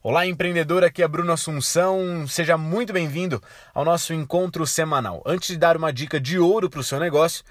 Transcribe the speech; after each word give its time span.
Olá, 0.00 0.24
empreendedor, 0.24 0.84
aqui 0.84 1.02
é 1.02 1.08
Bruno 1.08 1.32
Assunção. 1.32 2.24
Seja 2.28 2.56
muito 2.56 2.92
bem-vindo 2.92 3.42
ao 3.74 3.84
nosso 3.84 4.14
encontro 4.14 4.64
semanal. 4.64 5.20
Antes 5.26 5.48
de 5.48 5.56
dar 5.56 5.76
uma 5.76 5.92
dica 5.92 6.20
de 6.20 6.38
ouro 6.38 6.70
para 6.70 6.78
o 6.78 6.84
seu 6.84 7.00
negócio, 7.00 7.44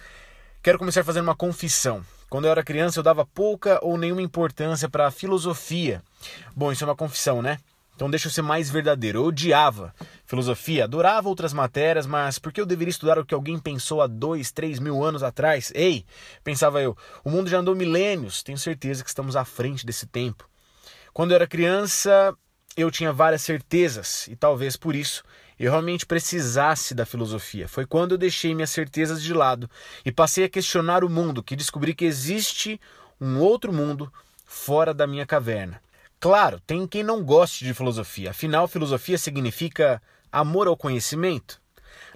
quero 0.63 0.79
começar 0.79 1.03
fazendo 1.03 1.25
uma 1.25 1.35
confissão. 1.35 2.01
Quando 2.29 2.45
eu 2.45 2.51
era 2.51 2.63
criança, 2.63 2.99
eu 2.99 3.03
dava 3.03 3.25
pouca 3.25 3.79
ou 3.83 3.97
nenhuma 3.97 4.21
importância 4.21 4.87
para 4.87 5.07
a 5.07 5.11
filosofia. 5.11 6.01
Bom, 6.55 6.71
isso 6.71 6.85
é 6.85 6.87
uma 6.87 6.95
confissão, 6.95 7.41
né? 7.41 7.57
Então 7.97 8.09
deixa 8.09 8.27
eu 8.27 8.31
ser 8.31 8.43
mais 8.43 8.69
verdadeiro. 8.69 9.19
Eu 9.19 9.25
odiava 9.25 9.93
filosofia, 10.25 10.85
adorava 10.85 11.27
outras 11.27 11.51
matérias, 11.51 12.07
mas 12.07 12.39
por 12.39 12.53
que 12.53 12.61
eu 12.61 12.65
deveria 12.65 12.91
estudar 12.91 13.19
o 13.19 13.25
que 13.25 13.33
alguém 13.33 13.59
pensou 13.59 14.01
há 14.01 14.07
dois, 14.07 14.53
três 14.53 14.79
mil 14.79 15.03
anos 15.03 15.21
atrás? 15.21 15.69
Ei, 15.75 16.05
pensava 16.45 16.81
eu, 16.81 16.95
o 17.25 17.29
mundo 17.29 17.49
já 17.49 17.57
andou 17.57 17.75
milênios, 17.75 18.41
tenho 18.41 18.57
certeza 18.57 19.03
que 19.03 19.09
estamos 19.09 19.35
à 19.35 19.43
frente 19.43 19.85
desse 19.85 20.07
tempo. 20.07 20.47
Quando 21.17 21.31
eu 21.31 21.35
era 21.37 21.47
criança, 21.47 22.37
eu 22.77 22.91
tinha 22.91 23.11
várias 23.11 23.41
certezas 23.41 24.27
e 24.27 24.35
talvez 24.35 24.77
por 24.77 24.95
isso 24.95 25.23
eu 25.59 25.71
realmente 25.71 26.05
precisasse 26.05 26.93
da 26.93 27.07
filosofia. 27.07 27.67
Foi 27.67 27.87
quando 27.87 28.11
eu 28.11 28.19
deixei 28.19 28.53
minhas 28.53 28.69
certezas 28.69 29.23
de 29.23 29.33
lado 29.33 29.67
e 30.05 30.11
passei 30.11 30.43
a 30.43 30.49
questionar 30.49 31.03
o 31.03 31.09
mundo 31.09 31.41
que 31.41 31.55
descobri 31.55 31.95
que 31.95 32.05
existe 32.05 32.79
um 33.19 33.39
outro 33.39 33.73
mundo 33.73 34.13
fora 34.45 34.93
da 34.93 35.07
minha 35.07 35.25
caverna. 35.25 35.81
Claro, 36.19 36.59
tem 36.67 36.85
quem 36.85 37.01
não 37.01 37.23
goste 37.23 37.65
de 37.65 37.73
filosofia, 37.73 38.29
afinal, 38.29 38.67
filosofia 38.67 39.17
significa 39.17 39.99
amor 40.31 40.67
ao 40.67 40.77
conhecimento. 40.77 41.59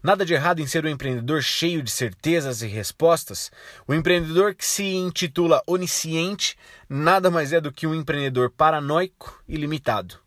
Nada 0.03 0.25
de 0.25 0.33
errado 0.33 0.59
em 0.59 0.67
ser 0.67 0.85
um 0.85 0.89
empreendedor 0.89 1.41
cheio 1.41 1.81
de 1.83 1.91
certezas 1.91 2.61
e 2.61 2.67
respostas. 2.67 3.51
O 3.87 3.93
empreendedor 3.93 4.55
que 4.55 4.65
se 4.65 4.83
intitula 4.83 5.61
onisciente 5.67 6.57
nada 6.89 7.29
mais 7.29 7.53
é 7.53 7.61
do 7.61 7.71
que 7.71 7.87
um 7.87 7.95
empreendedor 7.95 8.49
paranoico 8.49 9.41
e 9.47 9.55
limitado. 9.55 10.19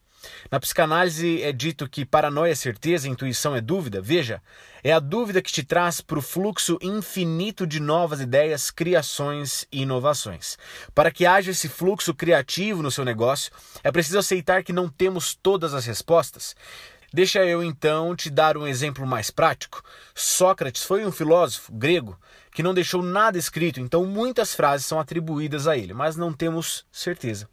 Na 0.50 0.60
psicanálise 0.60 1.42
é 1.42 1.52
dito 1.52 1.88
que 1.88 2.04
paranoia 2.04 2.52
é 2.52 2.54
certeza, 2.54 3.08
intuição 3.08 3.55
é 3.55 3.60
dúvida. 3.60 4.00
Veja, 4.00 4.42
é 4.82 4.92
a 4.92 5.00
dúvida 5.00 5.42
que 5.42 5.52
te 5.52 5.62
traz 5.62 6.00
para 6.00 6.19
o 6.19 6.22
fluxo 6.22 6.78
infinito 6.82 7.66
de 7.66 7.80
novas 7.80 8.20
ideias, 8.20 8.70
criações 8.70 9.66
e 9.72 9.82
inovações. 9.82 10.58
Para 10.94 11.10
que 11.10 11.27
haja 11.27 11.50
esse 11.50 11.69
fluxo 11.69 12.14
criativo 12.14 12.82
no 12.82 12.91
seu 12.91 13.05
negócio, 13.05 13.52
é 13.82 13.91
preciso 13.91 14.19
aceitar 14.19 14.62
que 14.62 14.72
não 14.72 14.88
temos 14.88 15.34
todas 15.34 15.75
as 15.75 15.86
respostas. 15.86 16.55
Deixa 17.14 17.44
eu 17.44 17.62
então 17.62 18.16
te 18.16 18.28
dar 18.28 18.56
um 18.56 18.66
exemplo 18.66 19.06
mais 19.06 19.30
prático. 19.30 19.80
Sócrates 20.16 20.82
foi 20.82 21.06
um 21.06 21.12
filósofo 21.12 21.72
grego 21.72 22.18
que 22.52 22.60
não 22.60 22.74
deixou 22.74 23.04
nada 23.04 23.38
escrito, 23.38 23.78
então 23.78 24.04
muitas 24.04 24.52
frases 24.52 24.84
são 24.84 24.98
atribuídas 24.98 25.68
a 25.68 25.78
ele, 25.78 25.94
mas 25.94 26.16
não 26.16 26.32
temos 26.32 26.84
certeza. 26.90 27.48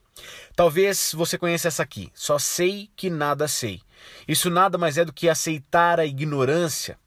Talvez 0.56 1.12
você 1.14 1.38
conheça 1.38 1.68
essa 1.68 1.84
aqui. 1.84 2.12
Só 2.16 2.40
sei 2.40 2.90
que 2.96 3.08
nada 3.08 3.48
sei. 3.48 3.82
Isso 4.28 4.50
nada 4.50 4.80
mais 4.80 4.98
é 4.98 5.06
do 5.06 5.14
que 5.14 5.30
aceitar 5.30 6.00
a 6.00 6.08
ignorância. 6.08 6.98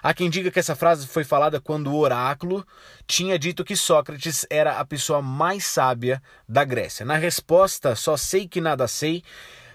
Há 0.00 0.14
quem 0.14 0.30
diga 0.30 0.52
que 0.52 0.60
essa 0.60 0.76
frase 0.76 1.08
foi 1.08 1.24
falada 1.24 1.60
quando 1.60 1.88
o 1.88 1.98
oráculo 1.98 2.64
tinha 3.04 3.36
dito 3.36 3.64
que 3.64 3.74
Sócrates 3.74 4.46
era 4.48 4.78
a 4.78 4.84
pessoa 4.84 5.20
mais 5.20 5.66
sábia 5.66 6.22
da 6.48 6.62
Grécia. 6.62 7.04
Na 7.04 7.16
resposta, 7.16 7.96
só 7.96 8.16
sei 8.16 8.46
que 8.46 8.60
nada 8.60 8.86
sei, 8.86 9.24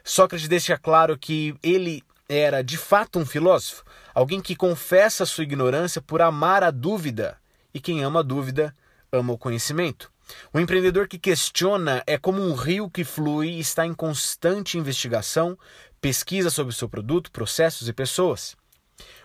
Sócrates 0.02 0.47
deixa 0.47 0.77
claro 0.77 1.17
que 1.17 1.53
ele 1.61 2.02
era 2.33 2.63
de 2.63 2.77
fato 2.77 3.19
um 3.19 3.25
filósofo, 3.25 3.83
alguém 4.13 4.39
que 4.39 4.55
confessa 4.55 5.25
sua 5.25 5.43
ignorância 5.43 6.01
por 6.01 6.21
amar 6.21 6.63
a 6.63 6.71
dúvida. 6.71 7.37
E 7.73 7.79
quem 7.79 8.03
ama 8.03 8.21
a 8.21 8.23
dúvida, 8.23 8.73
ama 9.11 9.33
o 9.33 9.37
conhecimento. 9.37 10.09
O 10.53 10.59
empreendedor 10.59 11.09
que 11.09 11.19
questiona 11.19 12.02
é 12.07 12.17
como 12.17 12.41
um 12.41 12.53
rio 12.53 12.89
que 12.89 13.03
flui 13.03 13.49
e 13.49 13.59
está 13.59 13.85
em 13.85 13.93
constante 13.93 14.77
investigação, 14.77 15.57
pesquisa 15.99 16.49
sobre 16.49 16.71
o 16.71 16.75
seu 16.75 16.87
produto, 16.87 17.31
processos 17.31 17.89
e 17.89 17.93
pessoas. 17.93 18.55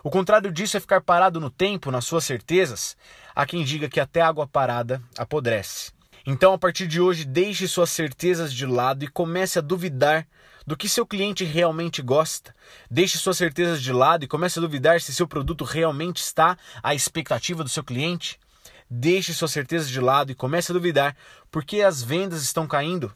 O 0.02 0.10
contrário 0.10 0.50
disso 0.50 0.77
é 0.77 0.80
ficar 0.80 1.00
parado 1.00 1.38
no 1.38 1.50
tempo, 1.50 1.92
nas 1.92 2.04
suas 2.04 2.24
certezas. 2.24 2.96
Há 3.34 3.46
quem 3.46 3.62
diga 3.62 3.89
que 3.89 4.00
até 4.00 4.20
água 4.20 4.48
parada 4.48 5.00
apodrece. 5.16 5.95
Então, 6.29 6.53
a 6.53 6.59
partir 6.59 6.89
de 6.89 7.01
hoje, 7.01 7.25
deixe 7.25 7.69
suas 7.69 7.89
certezas 7.89 8.53
de 8.53 8.67
lado 8.67 9.05
e 9.05 9.09
comece 9.09 9.61
a 9.61 9.63
duvidar 9.63 10.27
do 10.67 10.77
que 10.77 10.89
seu 10.89 11.07
cliente 11.07 11.45
realmente 11.45 12.03
gosta. 12.03 12.53
Deixe 12.91 13.17
suas 13.17 13.37
certezas 13.37 13.81
de 13.81 13.92
lado 13.92 14.25
e 14.25 14.29
comece 14.29 14.59
a 14.59 14.63
duvidar 14.63 15.01
se 15.01 15.14
seu 15.14 15.29
produto 15.29 15.63
realmente 15.63 16.17
está 16.17 16.59
à 16.83 16.97
expectativa 16.97 17.63
do 17.63 17.70
seu 17.70 17.85
cliente. 17.85 18.41
Deixe 18.91 19.33
suas 19.33 19.53
certezas 19.53 19.89
de 19.89 20.01
lado 20.01 20.33
e 20.33 20.35
comece 20.35 20.73
a 20.73 20.75
duvidar 20.75 21.17
porque 21.48 21.81
as 21.81 22.03
vendas 22.03 22.43
estão 22.43 22.67
caindo. 22.67 23.14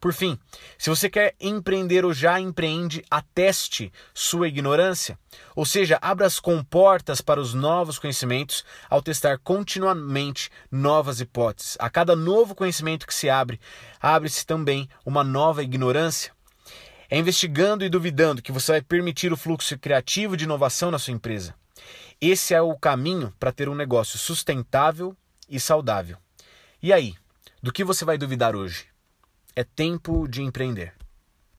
Por 0.00 0.12
fim, 0.12 0.38
se 0.76 0.88
você 0.88 1.10
quer 1.10 1.34
empreender 1.40 2.04
ou 2.04 2.12
já 2.12 2.38
empreende, 2.38 3.04
ateste 3.10 3.92
sua 4.14 4.48
ignorância. 4.48 5.18
Ou 5.56 5.64
seja, 5.64 5.98
abra 6.00 6.26
as 6.26 6.38
comportas 6.38 7.20
para 7.20 7.40
os 7.40 7.52
novos 7.52 7.98
conhecimentos 7.98 8.64
ao 8.88 9.02
testar 9.02 9.38
continuamente 9.38 10.50
novas 10.70 11.20
hipóteses. 11.20 11.76
A 11.80 11.90
cada 11.90 12.14
novo 12.14 12.54
conhecimento 12.54 13.06
que 13.06 13.14
se 13.14 13.28
abre, 13.28 13.60
abre-se 14.00 14.46
também 14.46 14.88
uma 15.04 15.24
nova 15.24 15.62
ignorância. 15.62 16.32
É 17.10 17.18
investigando 17.18 17.84
e 17.84 17.88
duvidando 17.88 18.42
que 18.42 18.52
você 18.52 18.72
vai 18.72 18.82
permitir 18.82 19.32
o 19.32 19.36
fluxo 19.36 19.78
criativo 19.78 20.36
de 20.36 20.44
inovação 20.44 20.90
na 20.90 20.98
sua 20.98 21.14
empresa. 21.14 21.54
Esse 22.20 22.52
é 22.52 22.60
o 22.60 22.76
caminho 22.76 23.32
para 23.38 23.52
ter 23.52 23.68
um 23.68 23.74
negócio 23.74 24.18
sustentável 24.18 25.16
e 25.48 25.58
saudável. 25.58 26.18
E 26.82 26.92
aí, 26.92 27.14
do 27.62 27.72
que 27.72 27.82
você 27.82 28.04
vai 28.04 28.18
duvidar 28.18 28.54
hoje? 28.54 28.86
É 29.60 29.64
tempo 29.64 30.28
de 30.28 30.40
empreender. 30.40 30.97